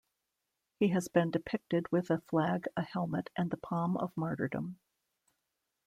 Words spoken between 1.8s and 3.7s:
with a flag, a helmet and the